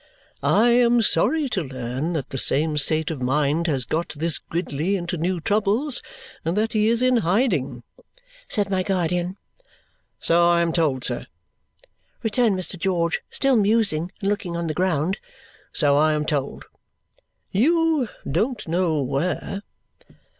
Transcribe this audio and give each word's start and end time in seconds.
"I 0.41 0.69
am 0.69 1.03
sorry 1.03 1.47
to 1.49 1.61
learn 1.63 2.13
that 2.13 2.31
the 2.31 2.39
same 2.39 2.75
state 2.79 3.11
of 3.11 3.21
mind 3.21 3.67
has 3.67 3.85
got 3.85 4.09
this 4.15 4.39
Gridley 4.39 4.95
into 4.95 5.15
new 5.15 5.39
troubles 5.39 6.01
and 6.43 6.57
that 6.57 6.73
he 6.73 6.87
is 6.87 7.03
in 7.03 7.17
hiding," 7.17 7.83
said 8.49 8.71
my 8.71 8.81
guardian. 8.81 9.37
"So 10.19 10.49
I 10.49 10.61
am 10.61 10.73
told, 10.73 11.03
sir," 11.03 11.27
returned 12.23 12.57
Mr. 12.57 12.79
George, 12.79 13.21
still 13.29 13.55
musing 13.55 14.11
and 14.21 14.29
looking 14.31 14.57
on 14.57 14.65
the 14.65 14.73
ground. 14.73 15.19
"So 15.71 15.95
I 15.95 16.13
am 16.13 16.25
told." 16.25 16.65
"You 17.51 18.09
don't 18.27 18.67
know 18.67 19.03
where?" 19.03 19.61